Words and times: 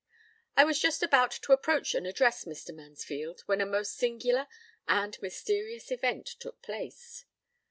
I 0.57 0.63
was 0.63 0.79
just 0.81 1.03
about 1.03 1.29
to 1.29 1.53
approach 1.53 1.93
and 1.93 2.07
address 2.07 2.45
Mr. 2.45 2.73
Mansfield, 2.73 3.41
when 3.41 3.61
a 3.61 3.67
most 3.67 3.95
singular 3.97 4.47
and 4.87 5.15
mysterious 5.21 5.91
event 5.91 6.25
took 6.25 6.59
place. 6.63 7.25